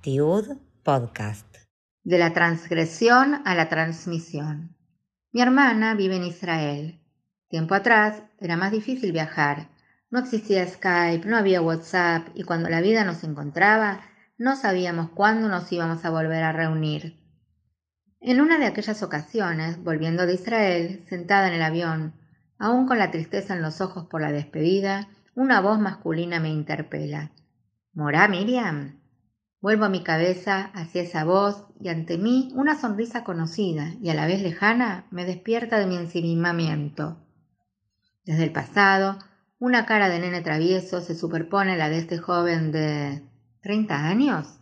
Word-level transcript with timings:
Tiud 0.00 0.56
Podcast. 0.82 1.46
De 2.02 2.18
la 2.18 2.32
transgresión 2.32 3.42
a 3.44 3.54
la 3.54 3.68
transmisión. 3.68 4.76
Mi 5.32 5.42
hermana 5.42 5.94
vive 5.94 6.16
en 6.16 6.24
Israel. 6.24 7.00
Tiempo 7.48 7.74
atrás 7.74 8.22
era 8.38 8.56
más 8.56 8.72
difícil 8.72 9.12
viajar. 9.12 9.70
No 10.10 10.18
existía 10.20 10.66
Skype, 10.66 11.28
no 11.28 11.36
había 11.36 11.60
WhatsApp 11.60 12.28
y 12.34 12.44
cuando 12.44 12.68
la 12.68 12.80
vida 12.80 13.04
nos 13.04 13.22
encontraba, 13.24 14.00
no 14.38 14.56
sabíamos 14.56 15.10
cuándo 15.10 15.48
nos 15.48 15.70
íbamos 15.70 16.04
a 16.04 16.10
volver 16.10 16.42
a 16.42 16.52
reunir. 16.52 17.20
En 18.20 18.40
una 18.40 18.58
de 18.58 18.66
aquellas 18.66 19.02
ocasiones, 19.02 19.82
volviendo 19.82 20.26
de 20.26 20.34
Israel, 20.34 21.04
sentada 21.08 21.48
en 21.48 21.54
el 21.54 21.62
avión, 21.62 22.14
aún 22.60 22.86
con 22.86 22.98
la 22.98 23.10
tristeza 23.10 23.54
en 23.54 23.62
los 23.62 23.80
ojos 23.80 24.06
por 24.06 24.20
la 24.20 24.30
despedida, 24.30 25.08
una 25.34 25.60
voz 25.60 25.80
masculina 25.80 26.38
me 26.38 26.50
interpela. 26.50 27.32
¿Morá, 27.94 28.28
Miriam? 28.28 29.00
Vuelvo 29.60 29.88
mi 29.88 30.02
cabeza 30.02 30.70
hacia 30.74 31.02
esa 31.02 31.24
voz 31.24 31.64
y 31.80 31.88
ante 31.88 32.18
mí 32.18 32.52
una 32.54 32.78
sonrisa 32.78 33.24
conocida 33.24 33.94
y 34.00 34.10
a 34.10 34.14
la 34.14 34.26
vez 34.26 34.42
lejana 34.42 35.06
me 35.10 35.24
despierta 35.24 35.78
de 35.78 35.86
mi 35.86 35.96
ensimismamiento. 35.96 37.18
Desde 38.24 38.44
el 38.44 38.52
pasado, 38.52 39.18
una 39.58 39.86
cara 39.86 40.08
de 40.08 40.20
nene 40.20 40.42
travieso 40.42 41.00
se 41.00 41.14
superpone 41.14 41.72
a 41.72 41.76
la 41.76 41.88
de 41.88 41.98
este 41.98 42.18
joven 42.18 42.72
de 42.72 43.22
¿Treinta 43.62 44.06
años? 44.06 44.60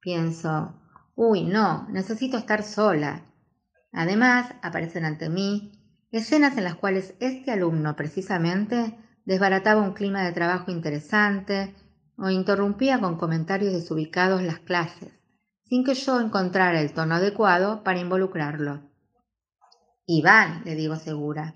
Pienso, 0.00 0.74
uy, 1.14 1.44
no, 1.44 1.86
necesito 1.90 2.38
estar 2.38 2.62
sola. 2.62 3.22
Además, 3.92 4.54
aparecen 4.62 5.04
ante 5.04 5.28
mí 5.28 5.79
escenas 6.10 6.56
en 6.58 6.64
las 6.64 6.74
cuales 6.74 7.14
este 7.20 7.50
alumno 7.52 7.96
precisamente 7.96 8.98
desbarataba 9.24 9.82
un 9.82 9.92
clima 9.92 10.22
de 10.24 10.32
trabajo 10.32 10.70
interesante 10.70 11.74
o 12.16 12.30
interrumpía 12.30 13.00
con 13.00 13.16
comentarios 13.16 13.72
desubicados 13.72 14.42
las 14.42 14.58
clases, 14.58 15.12
sin 15.64 15.84
que 15.84 15.94
yo 15.94 16.20
encontrara 16.20 16.80
el 16.80 16.92
tono 16.92 17.14
adecuado 17.14 17.82
para 17.84 18.00
involucrarlo. 18.00 18.82
Iván, 20.06 20.62
le 20.64 20.74
digo 20.74 20.96
segura. 20.96 21.54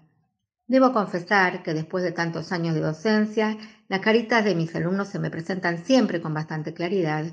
Debo 0.67 0.93
confesar 0.93 1.63
que 1.63 1.75
después 1.75 2.05
de 2.05 2.13
tantos 2.13 2.53
años 2.53 2.75
de 2.75 2.81
docencia, 2.81 3.59
las 3.89 4.01
caritas 4.01 4.45
de 4.45 4.55
mis 4.55 4.75
alumnos 4.75 5.09
se 5.09 5.19
me 5.19 5.31
presentan 5.31 5.85
siempre 5.85 6.23
con 6.23 6.33
bastante 6.33 6.73
claridad, 6.73 7.27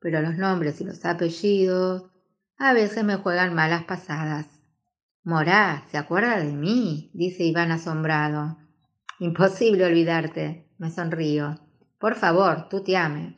pero 0.00 0.22
los 0.22 0.36
nombres 0.38 0.80
y 0.80 0.84
los 0.84 1.04
apellidos 1.04 2.04
a 2.56 2.72
veces 2.72 3.04
me 3.04 3.16
juegan 3.16 3.54
malas 3.54 3.84
pasadas. 3.84 4.57
Morá, 5.28 5.84
¿se 5.90 5.98
acuerda 5.98 6.38
de 6.38 6.52
mí? 6.54 7.10
dice 7.12 7.44
Iván 7.44 7.70
asombrado. 7.70 8.56
Imposible 9.18 9.84
olvidarte, 9.84 10.70
me 10.78 10.90
sonrío. 10.90 11.60
Por 11.98 12.14
favor, 12.14 12.70
tú 12.70 12.82
te 12.82 12.96
ame. 12.96 13.36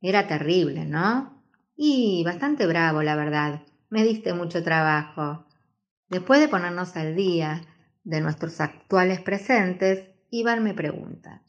Era 0.00 0.26
terrible, 0.26 0.84
¿no? 0.84 1.44
Y 1.76 2.24
bastante 2.24 2.66
bravo, 2.66 3.04
la 3.04 3.14
verdad. 3.14 3.62
Me 3.88 4.02
diste 4.02 4.34
mucho 4.34 4.64
trabajo. 4.64 5.46
Después 6.08 6.40
de 6.40 6.48
ponernos 6.48 6.96
al 6.96 7.14
día 7.14 7.62
de 8.02 8.20
nuestros 8.20 8.60
actuales 8.60 9.20
presentes, 9.20 10.08
Iván 10.30 10.64
me 10.64 10.74
pregunta, 10.74 11.44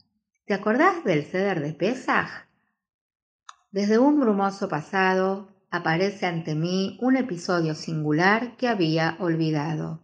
¿Te 0.46 0.54
acordás 0.54 1.04
del 1.04 1.24
ceder 1.24 1.62
de 1.62 1.74
Pesaj? 1.74 2.30
Desde 3.72 3.98
un 3.98 4.20
brumoso 4.20 4.70
pasado 4.70 5.49
aparece 5.72 6.26
ante 6.26 6.56
mí 6.56 6.98
un 7.02 7.18
episodio 7.18 7.76
singular 7.76 8.58
que 8.58 8.68
había 8.68 9.16
olvidado. 9.20 10.02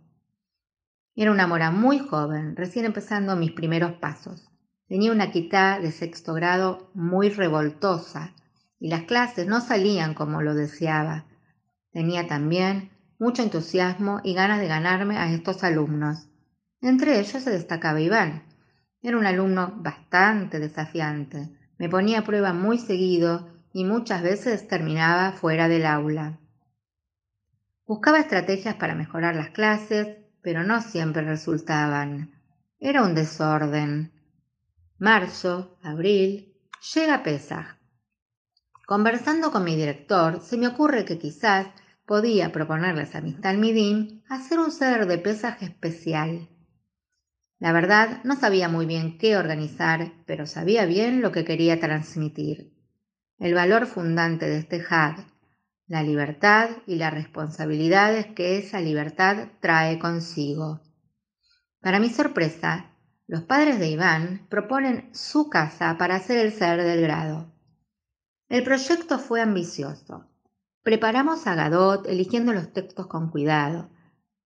Era 1.15 1.31
una 1.31 1.47
mora 1.47 1.71
muy 1.71 1.99
joven, 1.99 2.55
recién 2.55 2.85
empezando 2.85 3.35
mis 3.35 3.51
primeros 3.51 3.93
pasos. 3.93 4.49
Tenía 4.87 5.11
una 5.11 5.31
quitá 5.31 5.79
de 5.79 5.91
sexto 5.91 6.33
grado 6.33 6.91
muy 6.93 7.29
revoltosa 7.29 8.33
y 8.79 8.89
las 8.89 9.03
clases 9.03 9.47
no 9.47 9.61
salían 9.61 10.13
como 10.13 10.41
lo 10.41 10.53
deseaba. 10.53 11.25
Tenía 11.91 12.27
también 12.27 12.91
mucho 13.17 13.41
entusiasmo 13.41 14.19
y 14.23 14.33
ganas 14.33 14.59
de 14.59 14.67
ganarme 14.67 15.17
a 15.17 15.31
estos 15.31 15.63
alumnos. 15.63 16.27
Entre 16.81 17.19
ellos 17.19 17.41
se 17.41 17.49
destacaba 17.49 18.01
Iván, 18.01 18.43
era 19.01 19.17
un 19.17 19.25
alumno 19.27 19.71
bastante 19.77 20.59
desafiante. 20.59 21.49
Me 21.77 21.89
ponía 21.89 22.19
a 22.19 22.23
prueba 22.23 22.53
muy 22.53 22.79
seguido 22.79 23.54
y 23.75 23.83
muchas 23.83 24.23
veces 24.23 24.69
terminaba 24.69 25.33
fuera 25.33 25.67
del 25.67 25.85
aula. 25.85 26.39
Buscaba 27.85 28.21
estrategias 28.21 28.75
para 28.75 28.95
mejorar 28.95 29.35
las 29.35 29.49
clases, 29.49 30.15
pero 30.41 30.63
no 30.63 30.81
siempre 30.81 31.23
resultaban. 31.23 32.31
Era 32.79 33.03
un 33.03 33.13
desorden. 33.13 34.13
Marzo, 34.97 35.77
abril, 35.83 36.55
llega 36.93 37.21
Pesaj. 37.21 37.75
Conversando 38.85 39.51
con 39.51 39.65
mi 39.65 39.75
director, 39.75 40.39
se 40.39 40.55
me 40.55 40.67
ocurre 40.67 41.03
que 41.03 41.19
quizás 41.19 41.67
podía 42.05 42.53
proponerles 42.53 43.13
a 43.13 43.19
Mr. 43.19 43.57
Midim 43.57 44.23
hacer 44.29 44.57
un 44.57 44.71
ceder 44.71 45.05
de 45.05 45.17
Pesaj 45.17 45.61
especial. 45.63 46.47
La 47.59 47.73
verdad, 47.73 48.23
no 48.23 48.37
sabía 48.37 48.69
muy 48.69 48.85
bien 48.85 49.17
qué 49.17 49.35
organizar, 49.35 50.13
pero 50.25 50.45
sabía 50.45 50.85
bien 50.85 51.21
lo 51.21 51.33
que 51.33 51.43
quería 51.43 51.77
transmitir. 51.81 52.74
El 53.37 53.53
valor 53.53 53.85
fundante 53.85 54.47
de 54.47 54.59
este 54.59 54.83
HAD, 54.89 55.19
la 55.87 56.03
libertad 56.03 56.69
y 56.87 56.95
las 56.95 57.13
responsabilidades 57.13 58.27
que 58.27 58.57
esa 58.57 58.79
libertad 58.79 59.49
trae 59.59 59.99
consigo. 59.99 60.81
Para 61.81 61.99
mi 61.99 62.09
sorpresa, 62.09 62.91
los 63.27 63.43
padres 63.43 63.79
de 63.79 63.89
Iván 63.89 64.47
proponen 64.49 65.09
su 65.13 65.49
casa 65.49 65.97
para 65.97 66.15
hacer 66.15 66.37
el 66.37 66.53
ser 66.53 66.81
del 66.81 67.01
grado. 67.01 67.51
El 68.47 68.63
proyecto 68.63 69.19
fue 69.19 69.41
ambicioso. 69.41 70.25
Preparamos 70.81 71.45
a 71.45 71.55
Gadot 71.55 72.07
eligiendo 72.07 72.53
los 72.53 72.71
textos 72.71 73.07
con 73.07 73.31
cuidado. 73.31 73.89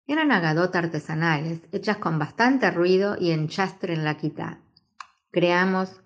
Eran 0.08 0.32
agadot 0.32 0.76
artesanales, 0.76 1.62
hechas 1.72 1.98
con 1.98 2.18
bastante 2.18 2.72
ruido 2.72 3.18
y 3.20 3.32
enchastre 3.32 3.94
en 3.94 4.04
la 4.04 4.18
quita. 4.18 4.60
Creamos 5.32 6.02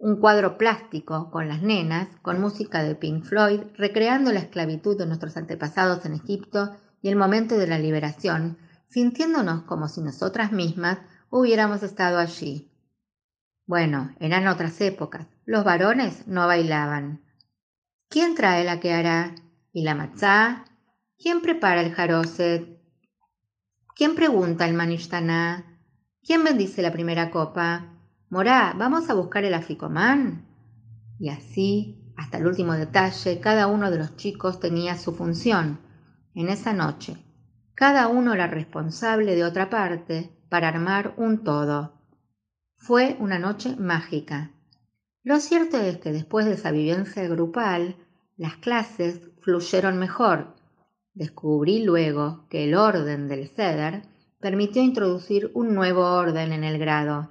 un 0.00 0.16
cuadro 0.16 0.56
plástico 0.56 1.30
con 1.30 1.46
las 1.46 1.60
nenas, 1.60 2.08
con 2.22 2.40
música 2.40 2.82
de 2.82 2.94
Pink 2.94 3.22
Floyd, 3.22 3.60
recreando 3.76 4.32
la 4.32 4.40
esclavitud 4.40 4.96
de 4.96 5.06
nuestros 5.06 5.36
antepasados 5.36 6.06
en 6.06 6.14
Egipto 6.14 6.74
y 7.02 7.10
el 7.10 7.16
momento 7.16 7.58
de 7.58 7.66
la 7.66 7.78
liberación, 7.78 8.56
sintiéndonos 8.88 9.64
como 9.64 9.88
si 9.88 10.00
nosotras 10.00 10.52
mismas 10.52 10.98
hubiéramos 11.28 11.82
estado 11.82 12.18
allí. 12.18 12.72
Bueno, 13.66 14.14
eran 14.20 14.48
otras 14.48 14.80
épocas. 14.80 15.26
Los 15.44 15.64
varones 15.64 16.26
no 16.26 16.46
bailaban. 16.46 17.22
¿Quién 18.08 18.34
trae 18.34 18.64
la 18.64 18.80
que 18.80 18.94
hará? 18.94 19.34
¿Y 19.70 19.82
la 19.82 19.94
matzá? 19.94 20.64
¿Quién 21.18 21.42
prepara 21.42 21.82
el 21.82 21.92
jaroset? 21.92 22.80
¿Quién 23.94 24.14
pregunta 24.14 24.66
el 24.66 24.72
Manishtaná? 24.72 25.78
¿Quién 26.22 26.42
bendice 26.42 26.80
la 26.80 26.90
primera 26.90 27.30
copa? 27.30 27.99
Morá, 28.30 28.74
¿vamos 28.78 29.10
a 29.10 29.14
buscar 29.14 29.44
el 29.44 29.54
aficomán? 29.54 30.46
Y 31.18 31.28
así, 31.28 32.12
hasta 32.16 32.38
el 32.38 32.46
último 32.46 32.72
detalle, 32.72 33.40
cada 33.40 33.66
uno 33.66 33.90
de 33.90 33.98
los 33.98 34.16
chicos 34.16 34.60
tenía 34.60 34.96
su 34.96 35.12
función 35.14 35.80
en 36.34 36.48
esa 36.48 36.72
noche. 36.72 37.16
Cada 37.74 38.08
uno 38.08 38.32
era 38.32 38.46
responsable 38.46 39.34
de 39.34 39.44
otra 39.44 39.68
parte 39.68 40.30
para 40.48 40.68
armar 40.68 41.14
un 41.16 41.44
todo. 41.44 42.00
Fue 42.76 43.16
una 43.18 43.38
noche 43.38 43.76
mágica. 43.76 44.52
Lo 45.22 45.40
cierto 45.40 45.76
es 45.78 45.98
que 45.98 46.12
después 46.12 46.46
de 46.46 46.54
esa 46.54 46.70
vivencia 46.70 47.26
grupal, 47.28 47.96
las 48.36 48.56
clases 48.56 49.20
fluyeron 49.42 49.98
mejor 49.98 50.54
Descubrí 51.14 51.82
luego 51.82 52.46
que 52.48 52.64
el 52.64 52.74
orden 52.74 53.26
del 53.26 53.48
ceder 53.48 54.02
permitió 54.38 54.80
introducir 54.80 55.50
un 55.54 55.74
nuevo 55.74 56.04
orden 56.04 56.52
en 56.52 56.62
el 56.62 56.78
grado, 56.78 57.30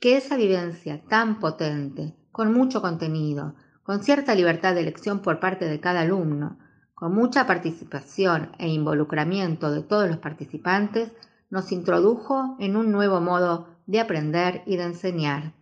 que 0.00 0.16
esa 0.16 0.36
vivencia 0.36 1.02
tan 1.08 1.38
potente, 1.38 2.16
con 2.32 2.52
mucho 2.52 2.80
contenido, 2.80 3.54
con 3.82 4.02
cierta 4.02 4.34
libertad 4.34 4.74
de 4.74 4.80
elección 4.80 5.20
por 5.20 5.40
parte 5.40 5.66
de 5.66 5.78
cada 5.78 6.00
alumno, 6.00 6.58
con 6.94 7.14
mucha 7.14 7.46
participación 7.46 8.52
e 8.58 8.68
involucramiento 8.68 9.70
de 9.70 9.82
todos 9.82 10.08
los 10.08 10.18
participantes, 10.18 11.12
nos 11.50 11.70
introdujo 11.70 12.56
en 12.58 12.76
un 12.76 12.90
nuevo 12.92 13.20
modo 13.20 13.68
de 13.86 14.00
aprender 14.00 14.62
y 14.66 14.76
de 14.76 14.84
enseñar. 14.84 15.54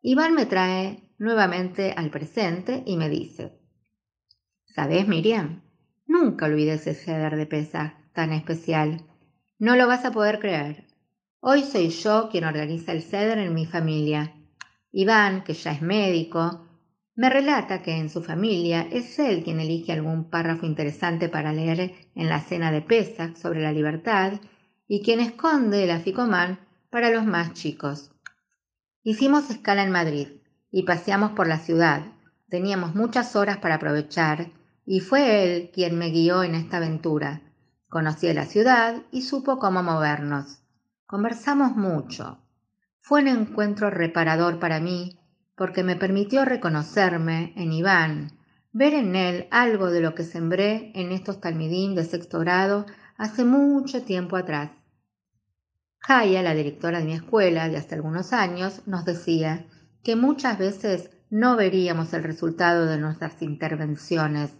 Iván 0.00 0.34
me 0.34 0.46
trae 0.46 1.08
nuevamente 1.18 1.92
al 1.96 2.10
presente 2.10 2.82
y 2.86 2.96
me 2.96 3.08
dice, 3.08 3.58
¿Sabes, 4.74 5.06
Miriam? 5.06 5.62
Nunca 6.06 6.46
olvidé 6.46 6.74
ese 6.74 6.94
ceder 6.94 7.36
de 7.36 7.46
pesa 7.46 7.98
tan 8.14 8.32
especial. 8.32 9.04
No 9.58 9.76
lo 9.76 9.86
vas 9.86 10.04
a 10.04 10.12
poder 10.12 10.38
creer. 10.38 10.91
Hoy 11.44 11.64
soy 11.64 11.88
yo 11.88 12.28
quien 12.30 12.44
organiza 12.44 12.92
el 12.92 13.02
ceder 13.02 13.38
en 13.38 13.52
mi 13.52 13.66
familia. 13.66 14.32
Iván, 14.92 15.42
que 15.42 15.54
ya 15.54 15.72
es 15.72 15.82
médico, 15.82 16.68
me 17.16 17.30
relata 17.30 17.82
que 17.82 17.96
en 17.96 18.10
su 18.10 18.22
familia 18.22 18.86
es 18.92 19.18
él 19.18 19.42
quien 19.42 19.58
elige 19.58 19.90
algún 19.90 20.30
párrafo 20.30 20.66
interesante 20.66 21.28
para 21.28 21.52
leer 21.52 21.96
en 22.14 22.28
la 22.28 22.38
cena 22.38 22.70
de 22.70 22.80
Pesach 22.80 23.34
sobre 23.34 23.60
la 23.60 23.72
libertad 23.72 24.34
y 24.86 25.02
quien 25.02 25.18
esconde 25.18 25.82
el 25.82 25.90
aficomán 25.90 26.60
para 26.90 27.10
los 27.10 27.24
más 27.26 27.54
chicos. 27.54 28.12
Hicimos 29.02 29.50
escala 29.50 29.82
en 29.82 29.90
Madrid 29.90 30.28
y 30.70 30.84
paseamos 30.84 31.32
por 31.32 31.48
la 31.48 31.58
ciudad. 31.58 32.04
Teníamos 32.50 32.94
muchas 32.94 33.34
horas 33.34 33.56
para 33.56 33.74
aprovechar 33.74 34.52
y 34.86 35.00
fue 35.00 35.42
él 35.42 35.70
quien 35.74 35.98
me 35.98 36.10
guió 36.10 36.44
en 36.44 36.54
esta 36.54 36.76
aventura. 36.76 37.42
Conocí 37.88 38.32
la 38.32 38.46
ciudad 38.46 39.02
y 39.10 39.22
supo 39.22 39.58
cómo 39.58 39.82
movernos. 39.82 40.61
Conversamos 41.12 41.76
mucho. 41.76 42.38
Fue 43.02 43.20
un 43.20 43.28
encuentro 43.28 43.90
reparador 43.90 44.58
para 44.58 44.80
mí 44.80 45.20
porque 45.54 45.84
me 45.84 45.94
permitió 45.94 46.46
reconocerme 46.46 47.52
en 47.54 47.70
Iván, 47.70 48.32
ver 48.72 48.94
en 48.94 49.14
él 49.14 49.46
algo 49.50 49.90
de 49.90 50.00
lo 50.00 50.14
que 50.14 50.24
sembré 50.24 50.90
en 50.94 51.12
estos 51.12 51.38
talmidín 51.38 51.94
de 51.94 52.04
sexto 52.04 52.38
grado 52.38 52.86
hace 53.18 53.44
mucho 53.44 54.04
tiempo 54.04 54.36
atrás. 54.36 54.70
Jaya, 55.98 56.40
la 56.40 56.54
directora 56.54 57.00
de 57.00 57.04
mi 57.04 57.12
escuela 57.12 57.68
de 57.68 57.76
hace 57.76 57.94
algunos 57.94 58.32
años, 58.32 58.80
nos 58.86 59.04
decía 59.04 59.66
que 60.02 60.16
muchas 60.16 60.56
veces 60.56 61.10
no 61.28 61.56
veríamos 61.56 62.14
el 62.14 62.22
resultado 62.22 62.86
de 62.86 62.96
nuestras 62.96 63.42
intervenciones, 63.42 64.54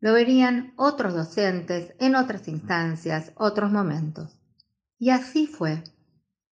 lo 0.00 0.14
verían 0.14 0.72
otros 0.76 1.12
docentes 1.12 1.94
en 1.98 2.16
otras 2.16 2.48
instancias, 2.48 3.32
otros 3.34 3.70
momentos. 3.70 4.41
Y 5.02 5.10
así 5.10 5.48
fue. 5.48 5.82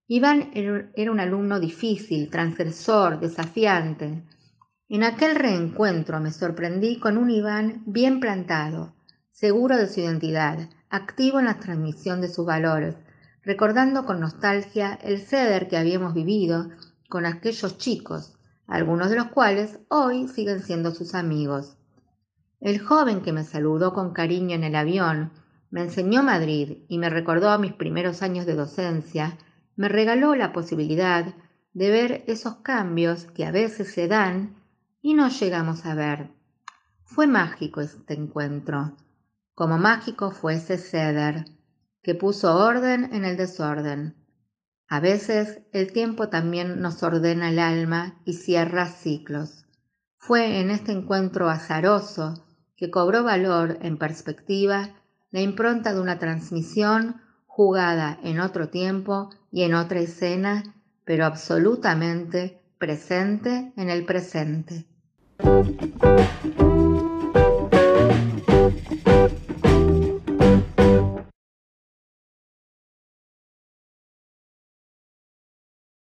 Iván 0.09 0.51
era 0.53 1.13
un 1.13 1.21
alumno 1.21 1.61
difícil, 1.61 2.31
transgresor, 2.31 3.21
desafiante, 3.21 4.25
en 4.89 5.05
aquel 5.05 5.37
reencuentro 5.37 6.19
me 6.19 6.33
sorprendí 6.33 6.99
con 6.99 7.17
un 7.17 7.31
Iván 7.31 7.85
bien 7.87 8.19
plantado, 8.19 8.93
seguro 9.31 9.77
de 9.77 9.87
su 9.87 10.01
identidad, 10.01 10.69
activo 10.89 11.39
en 11.39 11.45
la 11.45 11.61
transmisión 11.61 12.21
de 12.21 12.27
sus 12.27 12.45
valores, 12.45 12.97
recordando 13.45 14.05
con 14.05 14.19
nostalgia 14.19 14.99
el 15.01 15.21
ceder 15.21 15.69
que 15.69 15.77
habíamos 15.77 16.13
vivido 16.13 16.71
con 17.09 17.27
aquellos 17.27 17.79
chicos, 17.79 18.37
algunos 18.67 19.11
de 19.11 19.17
los 19.17 19.29
cuales 19.29 19.79
hoy 19.87 20.27
siguen 20.27 20.65
siendo 20.65 20.91
sus 20.91 21.15
amigos. 21.15 21.77
El 22.59 22.81
joven 22.81 23.21
que 23.21 23.33
me 23.33 23.45
saludó 23.45 23.93
con 23.93 24.13
cariño 24.13 24.57
en 24.57 24.65
el 24.65 24.75
avión, 24.75 25.31
me 25.71 25.83
enseñó 25.83 26.23
Madrid 26.23 26.79
y 26.89 26.99
me 26.99 27.11
recordó 27.11 27.57
mis 27.59 27.73
primeros 27.73 28.23
años 28.23 28.45
de 28.47 28.55
docencia, 28.55 29.39
me 29.77 29.89
regaló 29.89 30.35
la 30.35 30.53
posibilidad 30.53 31.35
de 31.73 31.91
ver 31.91 32.25
esos 32.27 32.57
cambios 32.57 33.27
que 33.27 33.45
a 33.47 33.53
veces 33.53 33.93
se 33.93 34.09
dan 34.09 34.57
y 35.01 35.15
no 35.15 35.29
llegamos 35.29 35.87
a 35.87 35.95
ver. 35.95 36.31
Fue 37.05 37.27
mágico 37.27 37.81
este 37.81 38.15
encuentro, 38.15 38.97
como 39.55 39.79
mágico 39.79 40.31
fue 40.31 40.55
ese 40.55 40.79
ceder, 40.79 41.45
que 42.03 42.15
puso 42.15 42.57
orden 42.57 43.13
en 43.13 43.25
el 43.25 43.37
desorden. 43.37 44.17
A 44.89 45.01
veces 45.01 45.61
el 45.73 45.93
tiempo 45.93 46.29
también 46.29 46.81
nos 46.81 47.03
ordena 47.03 47.51
el 47.51 47.59
alma 47.59 48.21
y 48.25 48.33
cierra 48.35 48.87
ciclos. 48.87 49.67
Fue 50.17 50.61
en 50.61 50.71
este 50.71 50.93
encuentro 50.93 51.49
azaroso 51.49 52.45
que 52.77 52.91
cobró 52.91 53.23
valor 53.23 53.79
en 53.83 53.99
perspectiva 53.99 55.00
la 55.31 55.41
impronta 55.41 55.95
de 55.95 56.01
una 56.01 56.19
transmisión 56.19 57.21
jugada 57.47 58.19
en 58.23 58.41
otro 58.41 58.69
tiempo 58.69 59.31
y 59.53 59.63
en 59.63 59.75
otra 59.75 60.01
escena, 60.01 60.63
pero 61.05 61.27
absolutamente 61.27 62.61
presente 62.79 63.73
en 63.77 63.91
el 63.91 64.05
presente. 64.05 64.87